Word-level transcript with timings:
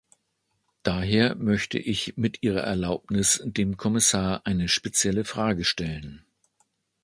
Daher 0.81 1.35
möchte 1.35 1.77
ich 1.77 2.13
mit 2.17 2.41
Ihrer 2.41 2.61
Erlaubnis 2.61 3.39
dem 3.45 3.77
Kommissar 3.77 4.41
eine 4.45 4.67
spezielle 4.67 5.25
Frage 5.25 5.63
stellen. 5.63 6.25